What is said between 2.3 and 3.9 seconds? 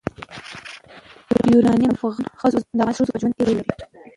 ښځو په ژوند کې رول لري.